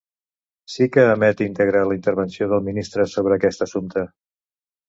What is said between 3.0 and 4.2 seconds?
sobre aquest assumpte.